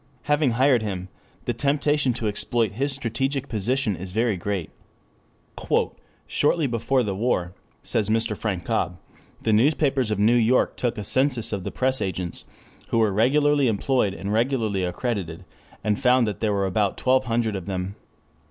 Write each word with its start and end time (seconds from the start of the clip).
Having 0.23 0.51
hired 0.53 0.81
him, 0.81 1.09
the 1.45 1.53
temptation 1.53 2.11
to 2.13 2.27
exploit 2.27 2.71
his 2.71 2.91
strategic 2.91 3.47
position 3.47 3.95
is 3.95 4.13
very 4.13 4.35
great. 4.35 4.71
"Shortly 6.25 6.65
before 6.65 7.03
the 7.03 7.13
war," 7.13 7.53
says 7.83 8.09
Mr. 8.09 8.35
Frank 8.35 8.65
Cobb, 8.65 8.97
"the 9.43 9.53
newspapers 9.53 10.09
of 10.09 10.17
New 10.17 10.33
York 10.33 10.75
took 10.75 10.97
a 10.97 11.03
census 11.03 11.53
of 11.53 11.63
the 11.63 11.71
press 11.71 12.01
agents 12.01 12.45
who 12.87 12.97
were 12.97 13.13
regularly 13.13 13.67
employed 13.67 14.15
and 14.15 14.33
regularly 14.33 14.83
accredited 14.83 15.45
and 15.83 15.99
found 16.01 16.25
that 16.27 16.39
there 16.39 16.51
were 16.51 16.65
about 16.65 16.97
twelve 16.97 17.25
hundred 17.25 17.55
of 17.55 17.67
them. 17.67 17.93